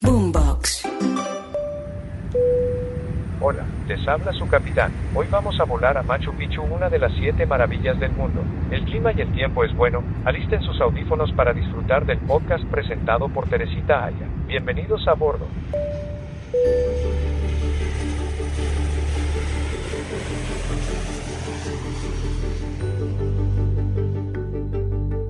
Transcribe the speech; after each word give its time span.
Boombox. 0.00 0.86
Hola, 3.40 3.64
les 3.88 4.06
habla 4.06 4.32
su 4.32 4.46
capitán. 4.48 4.92
Hoy 5.14 5.26
vamos 5.30 5.58
a 5.58 5.64
volar 5.64 5.98
a 5.98 6.02
Machu 6.02 6.32
Picchu, 6.34 6.62
una 6.62 6.88
de 6.88 6.98
las 6.98 7.12
siete 7.14 7.46
maravillas 7.46 7.98
del 7.98 8.12
mundo. 8.12 8.42
El 8.70 8.84
clima 8.84 9.12
y 9.12 9.20
el 9.20 9.32
tiempo 9.32 9.64
es 9.64 9.74
bueno. 9.74 10.02
Alisten 10.24 10.62
sus 10.62 10.80
audífonos 10.80 11.32
para 11.32 11.52
disfrutar 11.52 12.06
del 12.06 12.18
podcast 12.18 12.64
presentado 12.66 13.28
por 13.28 13.48
Teresita 13.48 14.04
Aya. 14.04 14.28
Bienvenidos 14.46 15.06
a 15.08 15.14
bordo. 15.14 15.46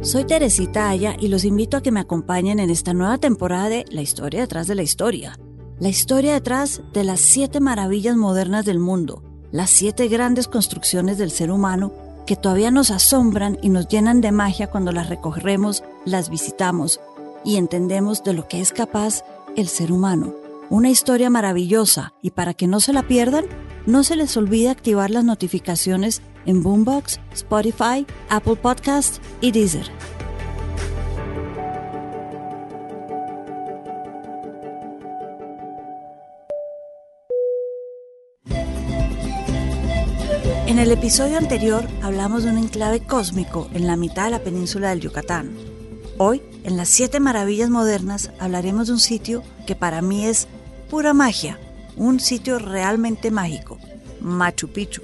Soy 0.09 0.25
Teresita 0.25 0.89
Aya 0.89 1.17
y 1.21 1.29
los 1.29 1.45
invito 1.45 1.77
a 1.77 1.83
que 1.83 1.91
me 1.91 2.01
acompañen 2.01 2.61
en 2.61 2.71
esta 2.71 2.95
nueva 2.95 3.19
temporada 3.19 3.69
de 3.69 3.85
La 3.91 4.01
historia 4.01 4.41
detrás 4.41 4.67
de 4.67 4.75
la 4.75 4.83
historia. 4.83 5.39
La 5.81 5.91
historia 5.91 6.33
detrás 6.33 6.81
de 6.95 7.05
las 7.05 7.21
siete 7.21 7.61
maravillas 7.61 8.17
modernas 8.17 8.65
del 8.65 8.79
mundo, 8.79 9.23
las 9.53 9.69
siete 9.69 10.09
grandes 10.09 10.49
construcciones 10.49 11.19
del 11.19 11.31
ser 11.31 11.51
humano 11.51 11.93
que 12.27 12.37
todavía 12.37 12.71
nos 12.71 12.91
asombran 12.91 13.59
y 13.61 13.69
nos 13.69 13.87
llenan 13.89 14.23
de 14.23 14.33
magia 14.33 14.69
cuando 14.69 14.93
las 14.93 15.11
recorremos, 15.11 15.85
las 16.07 16.31
visitamos 16.31 17.01
y 17.45 17.57
entendemos 17.57 18.25
de 18.25 18.33
lo 18.33 18.49
que 18.49 18.63
es 18.63 18.73
capaz 18.73 19.25
el 19.57 19.69
ser 19.69 19.93
humano. 19.93 20.35
Una 20.71 20.89
historia 20.89 21.29
maravillosa 21.29 22.15
y 22.23 22.31
para 22.31 22.55
que 22.55 22.67
no 22.67 22.81
se 22.81 22.95
la 22.95 23.03
pierdan, 23.03 23.45
no 23.85 24.03
se 24.05 24.17
les 24.17 24.35
olvide 24.39 24.71
activar 24.71 25.11
las 25.11 25.25
notificaciones 25.25 26.23
en 26.49 26.63
Boombox, 26.63 27.21
Spotify, 27.33 28.07
Apple 28.31 28.57
Podcast 28.57 29.23
y 29.41 29.53
Deezer. 29.53 29.87
En 40.67 40.79
el 40.79 40.91
episodio 40.91 41.39
anterior 41.39 41.87
hablamos 42.03 42.45
de 42.45 42.51
un 42.51 42.59
enclave 42.59 43.01
cósmico 43.01 43.69
en 43.75 43.87
la 43.87 43.97
mitad 43.97 44.25
de 44.25 44.31
la 44.31 44.39
península 44.39 44.91
del 44.91 45.01
Yucatán. 45.01 45.55
Hoy, 46.17 46.43
en 46.65 46.77
las 46.77 46.89
siete 46.89 47.21
maravillas 47.21 47.69
modernas, 47.69 48.31
hablaremos 48.39 48.87
de 48.87 48.95
un 48.95 49.01
sitio 49.01 49.43
que 49.67 49.77
para 49.77 50.01
mí 50.03 50.25
es 50.25 50.49
pura 50.89 51.13
magia, 51.13 51.59
un 51.97 52.21
sitio 52.21 52.59
realmente 52.59 53.31
mágico, 53.31 53.79
Machu 54.21 54.69
Picchu. 54.69 55.03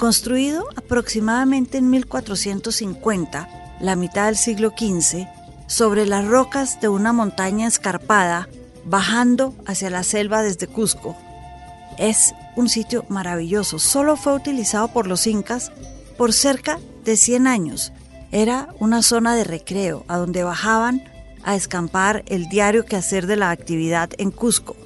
Construido 0.00 0.64
aproximadamente 0.76 1.76
en 1.76 1.90
1450, 1.90 3.76
la 3.82 3.96
mitad 3.96 4.24
del 4.28 4.36
siglo 4.36 4.70
XV, 4.70 5.26
sobre 5.66 6.06
las 6.06 6.26
rocas 6.26 6.80
de 6.80 6.88
una 6.88 7.12
montaña 7.12 7.68
escarpada, 7.68 8.48
bajando 8.86 9.54
hacia 9.66 9.90
la 9.90 10.02
selva 10.02 10.40
desde 10.40 10.68
Cusco. 10.68 11.18
Es 11.98 12.34
un 12.56 12.70
sitio 12.70 13.04
maravilloso. 13.10 13.78
Solo 13.78 14.16
fue 14.16 14.32
utilizado 14.32 14.88
por 14.88 15.06
los 15.06 15.26
incas 15.26 15.70
por 16.16 16.32
cerca 16.32 16.80
de 17.04 17.18
100 17.18 17.46
años. 17.46 17.92
Era 18.32 18.70
una 18.78 19.02
zona 19.02 19.36
de 19.36 19.44
recreo 19.44 20.06
a 20.08 20.16
donde 20.16 20.44
bajaban 20.44 21.04
a 21.42 21.56
escampar 21.56 22.24
el 22.26 22.48
diario 22.48 22.86
quehacer 22.86 23.26
de 23.26 23.36
la 23.36 23.50
actividad 23.50 24.08
en 24.16 24.30
Cusco. 24.30 24.76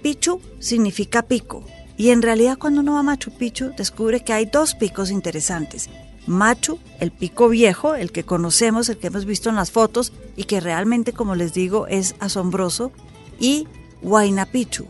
Pichu 0.00 0.40
significa 0.58 1.20
pico 1.20 1.66
y 1.96 2.10
en 2.10 2.22
realidad 2.22 2.58
cuando 2.58 2.80
uno 2.80 2.94
va 2.94 3.00
a 3.00 3.02
Machu 3.02 3.30
Picchu 3.30 3.72
descubre 3.76 4.20
que 4.20 4.32
hay 4.32 4.46
dos 4.46 4.74
picos 4.74 5.10
interesantes. 5.10 5.88
Machu, 6.26 6.78
el 7.00 7.12
pico 7.12 7.48
viejo, 7.48 7.94
el 7.94 8.12
que 8.12 8.24
conocemos, 8.24 8.88
el 8.88 8.98
que 8.98 9.06
hemos 9.06 9.24
visto 9.24 9.48
en 9.48 9.56
las 9.56 9.70
fotos 9.70 10.12
y 10.36 10.44
que 10.44 10.60
realmente, 10.60 11.12
como 11.12 11.34
les 11.34 11.54
digo, 11.54 11.86
es 11.86 12.16
asombroso, 12.18 12.90
y 13.38 13.68
Huayna 14.02 14.46
Picchu, 14.46 14.86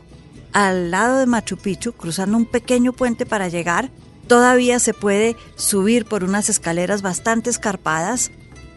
al 0.52 0.90
lado 0.90 1.18
de 1.18 1.26
Machu 1.26 1.58
Picchu, 1.58 1.92
cruzando 1.92 2.36
un 2.36 2.46
pequeño 2.46 2.92
puente 2.92 3.26
para 3.26 3.48
llegar, 3.48 3.90
todavía 4.26 4.78
se 4.78 4.94
puede 4.94 5.36
subir 5.56 6.06
por 6.06 6.24
unas 6.24 6.48
escaleras 6.48 7.02
bastante 7.02 7.50
escarpadas 7.50 8.30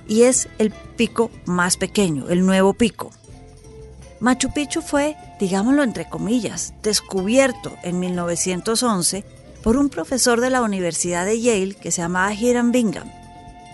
y 0.07 0.23
es 0.23 0.49
el 0.57 0.71
pico 0.71 1.31
más 1.45 1.77
pequeño, 1.77 2.27
el 2.29 2.45
nuevo 2.45 2.73
pico. 2.73 3.11
Machu 4.19 4.51
Picchu 4.51 4.81
fue, 4.81 5.15
digámoslo 5.39 5.83
entre 5.83 6.09
comillas, 6.09 6.73
descubierto 6.83 7.77
en 7.83 7.99
1911 7.99 9.23
por 9.63 9.77
un 9.77 9.89
profesor 9.89 10.41
de 10.41 10.49
la 10.49 10.61
Universidad 10.61 11.25
de 11.25 11.39
Yale 11.39 11.75
que 11.75 11.91
se 11.91 12.01
llamaba 12.01 12.33
Hiram 12.33 12.71
Bingham. 12.71 13.09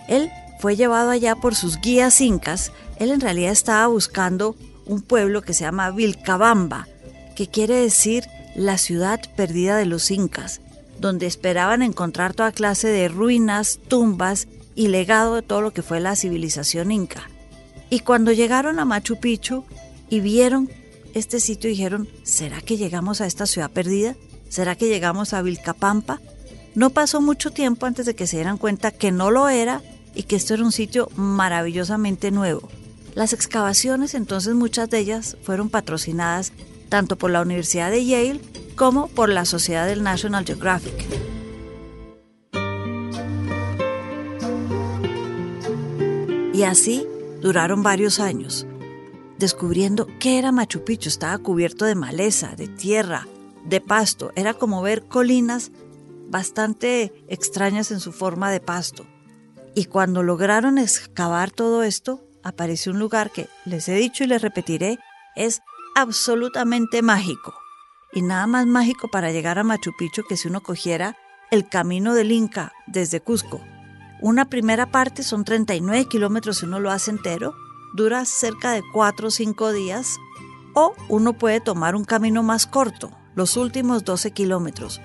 Él 0.08 0.30
fue 0.60 0.76
llevado 0.76 1.10
allá 1.10 1.34
por 1.34 1.54
sus 1.54 1.80
guías 1.80 2.20
incas. 2.20 2.72
Él 2.98 3.10
en 3.10 3.20
realidad 3.20 3.52
estaba 3.52 3.86
buscando 3.88 4.56
un 4.86 5.02
pueblo 5.02 5.42
que 5.42 5.52
se 5.52 5.64
llama 5.64 5.90
Vilcabamba, 5.90 6.86
que 7.34 7.48
quiere 7.48 7.74
decir 7.74 8.24
la 8.54 8.78
ciudad 8.78 9.20
perdida 9.36 9.76
de 9.76 9.86
los 9.86 10.10
incas, 10.10 10.60
donde 11.00 11.26
esperaban 11.26 11.82
encontrar 11.82 12.34
toda 12.34 12.52
clase 12.52 12.88
de 12.88 13.08
ruinas, 13.08 13.80
tumbas 13.88 14.46
y 14.76 14.88
legado 14.88 15.34
de 15.34 15.42
todo 15.42 15.60
lo 15.60 15.72
que 15.72 15.82
fue 15.82 16.00
la 16.00 16.16
civilización 16.16 16.92
inca. 16.92 17.28
Y 17.90 18.00
cuando 18.00 18.32
llegaron 18.32 18.78
a 18.78 18.84
Machu 18.84 19.16
Picchu 19.16 19.64
y 20.08 20.20
vieron 20.20 20.70
este 21.14 21.40
sitio, 21.40 21.70
dijeron, 21.70 22.08
¿será 22.22 22.60
que 22.60 22.76
llegamos 22.76 23.20
a 23.20 23.26
esta 23.26 23.46
ciudad 23.46 23.70
perdida? 23.70 24.16
¿Será 24.48 24.76
que 24.76 24.88
llegamos 24.88 25.32
a 25.32 25.42
Vilcapampa? 25.42 26.20
No 26.74 26.90
pasó 26.90 27.20
mucho 27.20 27.50
tiempo 27.50 27.86
antes 27.86 28.06
de 28.06 28.14
que 28.14 28.26
se 28.26 28.36
dieran 28.36 28.58
cuenta 28.58 28.90
que 28.90 29.12
no 29.12 29.30
lo 29.30 29.48
era 29.48 29.82
y 30.14 30.24
que 30.24 30.36
esto 30.36 30.54
era 30.54 30.64
un 30.64 30.72
sitio 30.72 31.10
maravillosamente 31.16 32.30
nuevo. 32.30 32.68
Las 33.14 33.32
excavaciones, 33.32 34.14
entonces 34.14 34.54
muchas 34.54 34.90
de 34.90 34.98
ellas 34.98 35.38
fueron 35.42 35.70
patrocinadas 35.70 36.52
tanto 36.90 37.16
por 37.16 37.30
la 37.30 37.40
Universidad 37.40 37.90
de 37.90 38.04
Yale 38.04 38.40
como 38.76 39.08
por 39.08 39.30
la 39.30 39.46
Sociedad 39.46 39.86
del 39.86 40.02
National 40.02 40.44
Geographic. 40.44 41.06
Y 46.52 46.62
así 46.62 47.06
duraron 47.40 47.82
varios 47.82 48.20
años, 48.20 48.65
descubriendo 49.38 50.06
qué 50.18 50.38
era 50.38 50.52
Machu 50.52 50.84
Picchu. 50.84 51.08
Estaba 51.08 51.38
cubierto 51.38 51.84
de 51.84 51.94
maleza, 51.94 52.54
de 52.56 52.68
tierra, 52.68 53.26
de 53.64 53.80
pasto. 53.80 54.32
Era 54.36 54.54
como 54.54 54.82
ver 54.82 55.04
colinas 55.04 55.70
bastante 56.28 57.12
extrañas 57.28 57.90
en 57.90 58.00
su 58.00 58.12
forma 58.12 58.50
de 58.50 58.60
pasto. 58.60 59.06
Y 59.74 59.86
cuando 59.86 60.22
lograron 60.22 60.78
excavar 60.78 61.50
todo 61.50 61.82
esto, 61.82 62.24
apareció 62.42 62.92
un 62.92 62.98
lugar 62.98 63.30
que 63.30 63.48
les 63.64 63.88
he 63.88 63.94
dicho 63.94 64.24
y 64.24 64.26
les 64.26 64.42
repetiré, 64.42 64.98
es 65.34 65.60
absolutamente 65.94 67.02
mágico. 67.02 67.54
Y 68.12 68.22
nada 68.22 68.46
más 68.46 68.66
mágico 68.66 69.08
para 69.08 69.32
llegar 69.32 69.58
a 69.58 69.64
Machu 69.64 69.92
Picchu 69.98 70.22
que 70.26 70.36
si 70.36 70.48
uno 70.48 70.62
cogiera 70.62 71.16
el 71.50 71.68
camino 71.68 72.14
del 72.14 72.32
Inca 72.32 72.72
desde 72.86 73.20
Cusco. 73.20 73.60
Una 74.20 74.46
primera 74.46 74.86
parte 74.86 75.22
son 75.22 75.44
39 75.44 76.06
kilómetros 76.06 76.58
si 76.58 76.66
uno 76.66 76.80
lo 76.80 76.90
hace 76.90 77.10
entero, 77.10 77.54
dura 77.96 78.24
cerca 78.24 78.72
de 78.72 78.82
4 78.92 79.28
o 79.28 79.30
5 79.30 79.72
días, 79.72 80.18
o 80.74 80.94
uno 81.08 81.32
puede 81.32 81.60
tomar 81.60 81.96
un 81.96 82.04
camino 82.04 82.42
más 82.42 82.66
corto, 82.66 83.10
los 83.34 83.56
últimos 83.56 84.04
12 84.04 84.30
kilómetros. 84.32 85.00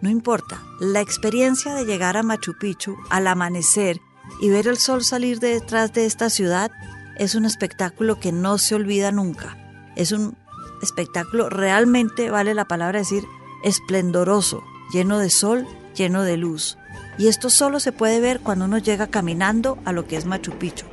No 0.00 0.08
importa, 0.08 0.62
la 0.80 1.00
experiencia 1.00 1.74
de 1.74 1.84
llegar 1.84 2.16
a 2.16 2.22
Machu 2.22 2.54
Picchu 2.58 2.96
al 3.10 3.26
amanecer 3.26 4.00
y 4.40 4.48
ver 4.48 4.66
el 4.66 4.78
sol 4.78 5.04
salir 5.04 5.38
de 5.40 5.48
detrás 5.48 5.92
de 5.92 6.06
esta 6.06 6.30
ciudad 6.30 6.70
es 7.16 7.34
un 7.34 7.44
espectáculo 7.44 8.18
que 8.18 8.32
no 8.32 8.56
se 8.56 8.74
olvida 8.74 9.12
nunca. 9.12 9.58
Es 9.94 10.12
un 10.12 10.38
espectáculo 10.82 11.50
realmente, 11.50 12.30
vale 12.30 12.54
la 12.54 12.64
palabra 12.64 13.00
decir, 13.00 13.24
esplendoroso, 13.62 14.62
lleno 14.90 15.18
de 15.18 15.28
sol, 15.28 15.66
lleno 15.94 16.22
de 16.22 16.38
luz. 16.38 16.78
Y 17.18 17.28
esto 17.28 17.50
solo 17.50 17.78
se 17.78 17.92
puede 17.92 18.20
ver 18.20 18.40
cuando 18.40 18.64
uno 18.64 18.78
llega 18.78 19.08
caminando 19.08 19.76
a 19.84 19.92
lo 19.92 20.06
que 20.06 20.16
es 20.16 20.24
Machu 20.24 20.52
Picchu. 20.52 20.86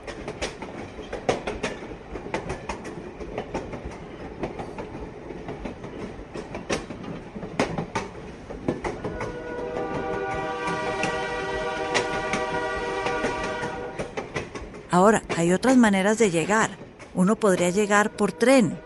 Ahora, 14.97 15.21
hay 15.37 15.53
otras 15.53 15.77
maneras 15.77 16.17
de 16.17 16.31
llegar. 16.31 16.71
Uno 17.13 17.35
podría 17.35 17.69
llegar 17.69 18.09
por 18.09 18.31
tren, 18.31 18.79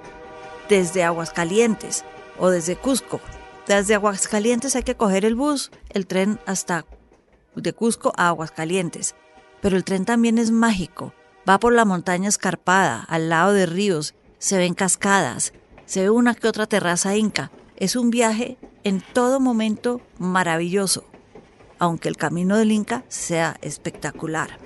desde 0.67 1.05
Aguascalientes 1.05 2.03
o 2.37 2.49
desde 2.49 2.75
Cusco. 2.75 3.21
Desde 3.65 3.95
Aguascalientes 3.95 4.75
hay 4.75 4.83
que 4.83 4.97
coger 4.97 5.23
el 5.23 5.35
bus, 5.35 5.71
el 5.87 6.07
tren 6.07 6.37
hasta 6.45 6.85
de 7.55 7.71
Cusco 7.71 8.11
a 8.17 8.27
Aguascalientes. 8.27 9.15
Pero 9.61 9.77
el 9.77 9.85
tren 9.85 10.03
también 10.03 10.37
es 10.37 10.51
mágico. 10.51 11.13
Va 11.49 11.61
por 11.61 11.71
la 11.71 11.85
montaña 11.85 12.27
escarpada, 12.27 13.05
al 13.07 13.29
lado 13.29 13.53
de 13.53 13.65
ríos, 13.65 14.13
se 14.37 14.57
ven 14.57 14.73
cascadas, 14.73 15.53
se 15.85 16.01
ve 16.01 16.09
una 16.09 16.35
que 16.35 16.49
otra 16.49 16.67
terraza 16.67 17.15
inca. 17.15 17.51
Es 17.77 17.95
un 17.95 18.09
viaje 18.09 18.57
en 18.83 18.99
todo 18.99 19.39
momento 19.39 20.01
maravilloso, 20.19 21.05
aunque 21.79 22.09
el 22.09 22.17
camino 22.17 22.57
del 22.57 22.73
Inca 22.73 23.05
sea 23.07 23.55
espectacular. 23.61 24.59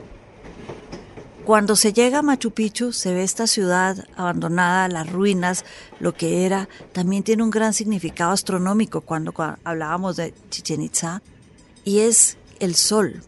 Cuando 1.46 1.76
se 1.76 1.94
llega 1.94 2.20
a 2.20 2.22
Machu 2.24 2.50
Picchu 2.50 2.92
se 2.92 3.14
ve 3.14 3.22
esta 3.22 3.46
ciudad 3.46 4.08
abandonada, 4.18 4.88
las 4.88 5.08
ruinas, 5.08 5.64
lo 6.00 6.12
que 6.16 6.44
era. 6.44 6.68
También 6.92 7.22
tiene 7.22 7.44
un 7.44 7.52
gran 7.52 7.76
significado 7.76 8.32
astronómico 8.32 9.02
cuando, 9.02 9.32
hablábamos 9.64 10.16
de 10.16 10.34
Chichen 10.50 10.82
Itza. 10.82 11.22
Y 11.84 12.00
es 12.00 12.40
el 12.60 12.74
sol, 12.74 13.22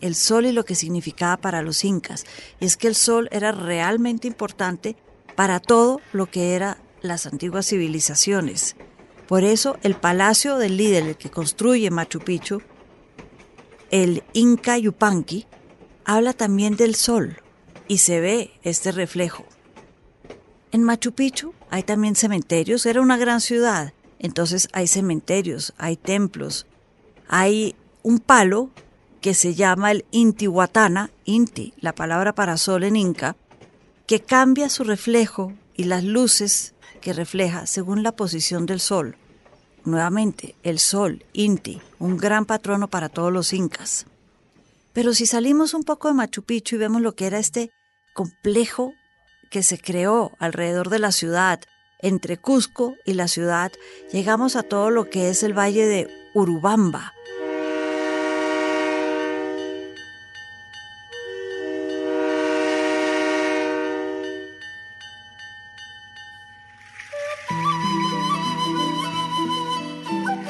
el 0.00 0.16
sol 0.16 0.46
y 0.46 0.52
lo 0.52 0.64
que 0.64 0.74
significaba 0.74 1.36
para 1.36 1.62
los 1.62 1.84
incas. 1.84 2.24
Y 2.58 2.64
es 2.64 2.76
que 2.76 2.88
el 2.88 2.96
sol 2.96 3.28
era 3.30 3.52
realmente 3.52 4.26
importante 4.26 4.96
para 5.36 5.60
todo 5.60 6.00
lo 6.12 6.26
que 6.26 6.56
eran 6.56 6.76
las 7.02 7.26
antiguas 7.26 7.68
civilizaciones. 7.68 8.74
Por 9.28 9.44
eso 9.44 9.76
el 9.84 9.94
palacio 9.94 10.58
del 10.58 10.76
líder, 10.76 11.16
que 11.16 11.30
construye 11.30 11.88
Machu 11.92 12.18
Picchu, 12.18 12.62
el 13.92 14.24
Inca 14.32 14.76
Yupanqui, 14.76 15.46
habla 16.04 16.32
también 16.32 16.74
del 16.74 16.96
sol 16.96 17.40
y 17.90 17.98
se 17.98 18.20
ve 18.20 18.52
este 18.62 18.92
reflejo. 18.92 19.44
En 20.70 20.84
Machu 20.84 21.10
Picchu 21.10 21.54
hay 21.70 21.82
también 21.82 22.14
cementerios, 22.14 22.86
era 22.86 23.00
una 23.00 23.16
gran 23.16 23.40
ciudad, 23.40 23.92
entonces 24.20 24.68
hay 24.72 24.86
cementerios, 24.86 25.74
hay 25.76 25.96
templos, 25.96 26.66
hay 27.26 27.74
un 28.04 28.20
palo 28.20 28.70
que 29.20 29.34
se 29.34 29.56
llama 29.56 29.90
el 29.90 30.04
Intihuatana, 30.12 31.10
Inti, 31.24 31.74
la 31.80 31.92
palabra 31.92 32.32
para 32.32 32.58
sol 32.58 32.84
en 32.84 32.94
inca, 32.94 33.34
que 34.06 34.20
cambia 34.20 34.68
su 34.68 34.84
reflejo 34.84 35.52
y 35.74 35.82
las 35.82 36.04
luces 36.04 36.74
que 37.00 37.12
refleja 37.12 37.66
según 37.66 38.04
la 38.04 38.12
posición 38.12 38.66
del 38.66 38.78
sol. 38.78 39.16
Nuevamente, 39.84 40.54
el 40.62 40.78
sol, 40.78 41.24
Inti, 41.32 41.82
un 41.98 42.18
gran 42.18 42.44
patrono 42.44 42.86
para 42.86 43.08
todos 43.08 43.32
los 43.32 43.52
incas. 43.52 44.06
Pero 44.92 45.12
si 45.12 45.26
salimos 45.26 45.74
un 45.74 45.82
poco 45.82 46.06
de 46.06 46.14
Machu 46.14 46.44
Picchu 46.44 46.76
y 46.76 46.78
vemos 46.78 47.02
lo 47.02 47.16
que 47.16 47.26
era 47.26 47.40
este 47.40 47.72
complejo 48.20 48.92
que 49.50 49.62
se 49.62 49.78
creó 49.78 50.32
alrededor 50.38 50.90
de 50.90 50.98
la 50.98 51.10
ciudad, 51.10 51.58
entre 52.00 52.36
Cusco 52.36 52.96
y 53.06 53.14
la 53.14 53.28
ciudad, 53.28 53.72
llegamos 54.12 54.56
a 54.56 54.62
todo 54.62 54.90
lo 54.90 55.08
que 55.08 55.30
es 55.30 55.42
el 55.42 55.58
valle 55.58 55.86
de 55.86 56.06
Urubamba, 56.34 57.14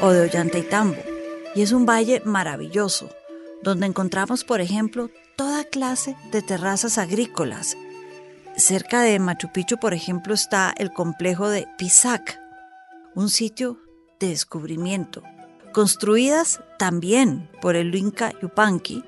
o 0.03 0.11
de 0.11 0.23
Ollantaytambo, 0.23 1.01
y 1.55 1.63
es 1.63 1.71
un 1.71 1.87
valle 1.87 2.21
maravilloso, 2.25 3.15
donde 3.63 3.87
encontramos, 3.87 4.43
por 4.43 4.61
ejemplo, 4.61 5.09
toda 5.41 5.65
clase 5.65 6.19
de 6.33 6.43
terrazas 6.43 6.99
agrícolas. 6.99 7.79
Cerca 8.59 9.01
de 9.01 9.19
Machu 9.19 9.49
Picchu, 9.51 9.79
por 9.79 9.95
ejemplo, 9.95 10.35
está 10.35 10.71
el 10.77 10.93
complejo 10.93 11.49
de 11.49 11.67
Pisac, 11.79 12.39
un 13.15 13.31
sitio 13.31 13.81
de 14.19 14.29
descubrimiento, 14.29 15.23
construidas 15.73 16.61
también 16.79 17.51
por 17.63 17.75
el 17.75 17.95
Inca 17.95 18.35
Yupanqui, 18.43 19.03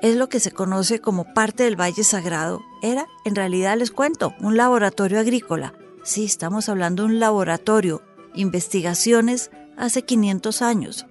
es 0.00 0.16
lo 0.16 0.30
que 0.30 0.40
se 0.40 0.50
conoce 0.50 1.00
como 1.00 1.34
parte 1.34 1.64
del 1.64 1.78
Valle 1.78 2.04
Sagrado. 2.04 2.62
Era, 2.80 3.06
en 3.26 3.34
realidad 3.34 3.76
les 3.76 3.90
cuento, 3.90 4.32
un 4.40 4.56
laboratorio 4.56 5.20
agrícola. 5.20 5.74
Sí, 6.04 6.24
estamos 6.24 6.70
hablando 6.70 7.02
de 7.02 7.10
un 7.10 7.20
laboratorio, 7.20 8.00
investigaciones 8.34 9.50
hace 9.76 10.06
500 10.06 10.62
años. 10.62 11.06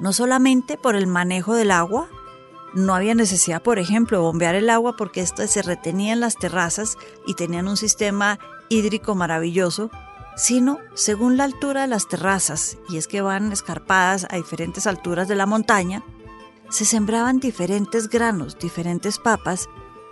No 0.00 0.12
solamente 0.12 0.76
por 0.76 0.96
el 0.96 1.06
manejo 1.06 1.54
del 1.54 1.70
agua, 1.70 2.10
no 2.74 2.94
había 2.94 3.14
necesidad, 3.14 3.62
por 3.62 3.78
ejemplo, 3.78 4.18
de 4.18 4.24
bombear 4.24 4.54
el 4.54 4.70
agua 4.70 4.96
porque 4.96 5.20
esto 5.20 5.46
se 5.46 5.62
retenía 5.62 6.12
en 6.12 6.20
las 6.20 6.36
terrazas 6.36 6.96
y 7.26 7.34
tenían 7.34 7.68
un 7.68 7.76
sistema 7.76 8.38
hídrico 8.68 9.14
maravilloso, 9.14 9.90
sino 10.36 10.78
según 10.94 11.36
la 11.36 11.44
altura 11.44 11.82
de 11.82 11.88
las 11.88 12.08
terrazas, 12.08 12.78
y 12.88 12.96
es 12.96 13.08
que 13.08 13.22
van 13.22 13.50
escarpadas 13.52 14.26
a 14.30 14.36
diferentes 14.36 14.86
alturas 14.86 15.26
de 15.28 15.34
la 15.34 15.46
montaña, 15.46 16.04
se 16.68 16.84
sembraban 16.84 17.40
diferentes 17.40 18.08
granos, 18.08 18.58
diferentes 18.58 19.18
papas, 19.18 19.68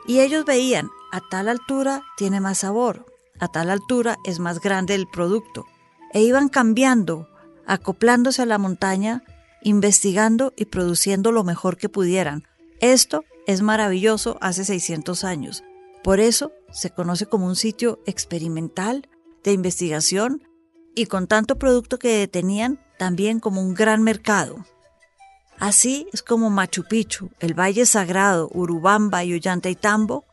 y 0.06 0.20
ellos 0.20 0.44
veían, 0.44 0.88
a 1.12 1.20
tal 1.20 1.48
altura 1.48 2.02
tiene 2.16 2.40
más 2.40 2.58
sabor, 2.58 3.06
a 3.38 3.48
tal 3.48 3.70
altura 3.70 4.16
es 4.24 4.38
más 4.38 4.60
grande 4.60 4.94
el 4.94 5.06
producto, 5.06 5.66
e 6.12 6.22
iban 6.22 6.48
cambiando 6.48 7.28
acoplándose 7.66 8.42
a 8.42 8.46
la 8.46 8.58
montaña, 8.58 9.22
investigando 9.66 10.52
y 10.56 10.66
produciendo 10.66 11.32
lo 11.32 11.42
mejor 11.42 11.76
que 11.76 11.88
pudieran. 11.88 12.44
Esto 12.80 13.24
es 13.48 13.62
maravilloso 13.62 14.38
hace 14.40 14.64
600 14.64 15.24
años. 15.24 15.64
Por 16.04 16.20
eso 16.20 16.52
se 16.70 16.90
conoce 16.90 17.26
como 17.26 17.46
un 17.46 17.56
sitio 17.56 17.98
experimental 18.06 19.08
de 19.42 19.52
investigación 19.52 20.46
y 20.94 21.06
con 21.06 21.26
tanto 21.26 21.58
producto 21.58 21.98
que 21.98 22.28
tenían, 22.28 22.78
también 22.96 23.40
como 23.40 23.60
un 23.60 23.74
gran 23.74 24.04
mercado. 24.04 24.64
Así 25.58 26.06
es 26.12 26.22
como 26.22 26.48
Machu 26.48 26.84
Picchu, 26.84 27.30
el 27.40 27.58
Valle 27.58 27.86
Sagrado, 27.86 28.48
Urubamba 28.52 29.24
y 29.24 29.34
Ollantaytambo 29.34 30.24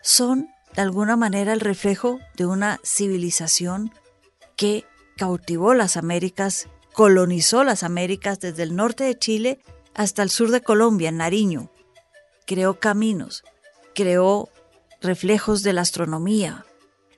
son 0.00 0.48
de 0.74 0.80
alguna 0.80 1.14
manera 1.14 1.52
el 1.52 1.60
reflejo 1.60 2.20
de 2.38 2.46
una 2.46 2.80
civilización 2.82 3.92
que 4.56 4.86
cautivó 5.18 5.74
las 5.74 5.98
Américas 5.98 6.68
colonizó 6.98 7.62
las 7.62 7.84
Américas 7.84 8.40
desde 8.40 8.64
el 8.64 8.74
norte 8.74 9.04
de 9.04 9.16
Chile 9.16 9.60
hasta 9.94 10.24
el 10.24 10.30
sur 10.30 10.50
de 10.50 10.62
Colombia, 10.62 11.10
en 11.10 11.18
Nariño. 11.18 11.70
Creó 12.44 12.80
caminos, 12.80 13.44
creó 13.94 14.48
reflejos 15.00 15.62
de 15.62 15.72
la 15.74 15.82
astronomía, 15.82 16.66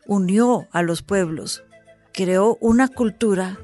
unió 0.07 0.69
a 0.71 0.83
los 0.83 1.01
pueblos, 1.01 1.65
creó 2.13 2.59
una 2.61 2.89
cultura 2.89 3.59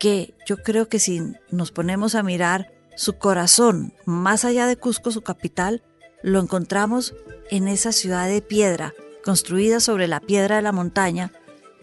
que 0.00 0.34
yo 0.44 0.56
creo 0.56 0.88
que 0.88 0.98
si 0.98 1.22
nos 1.52 1.70
ponemos 1.70 2.16
a 2.16 2.24
mirar 2.24 2.72
su 2.96 3.12
corazón, 3.18 3.94
más 4.06 4.44
allá 4.44 4.66
de 4.66 4.76
Cusco, 4.76 5.12
su 5.12 5.22
capital, 5.22 5.84
lo 6.24 6.40
encontramos 6.40 7.14
en 7.48 7.68
esa 7.68 7.92
ciudad 7.92 8.26
de 8.26 8.42
piedra, 8.42 8.92
construida 9.24 9.78
sobre 9.78 10.08
la 10.08 10.18
piedra 10.18 10.56
de 10.56 10.62
la 10.62 10.72
montaña, 10.72 11.30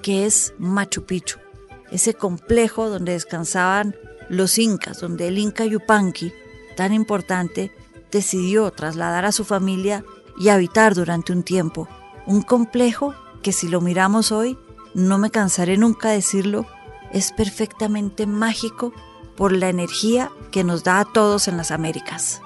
que 0.01 0.25
es 0.25 0.53
Machu 0.57 1.05
Picchu 1.05 1.39
ese 1.91 2.13
complejo 2.13 2.89
donde 2.89 3.13
descansaban 3.13 3.95
los 4.29 4.57
incas, 4.57 4.99
donde 4.99 5.27
el 5.27 5.37
inca 5.37 5.65
Yupanqui, 5.65 6.33
tan 6.75 6.93
importante, 6.93 7.71
decidió 8.11 8.71
trasladar 8.71 9.25
a 9.25 9.31
su 9.31 9.43
familia 9.43 10.03
y 10.39 10.49
habitar 10.49 10.95
durante 10.95 11.33
un 11.33 11.43
tiempo. 11.43 11.87
Un 12.25 12.41
complejo 12.41 13.13
que 13.41 13.51
si 13.51 13.67
lo 13.67 13.81
miramos 13.81 14.31
hoy, 14.31 14.57
no 14.93 15.17
me 15.17 15.31
cansaré 15.31 15.77
nunca 15.77 16.09
de 16.09 16.15
decirlo, 16.15 16.65
es 17.11 17.31
perfectamente 17.31 18.25
mágico 18.25 18.93
por 19.35 19.51
la 19.51 19.69
energía 19.69 20.31
que 20.51 20.63
nos 20.63 20.83
da 20.83 20.99
a 20.99 21.05
todos 21.05 21.47
en 21.47 21.57
las 21.57 21.71
Américas. 21.71 22.41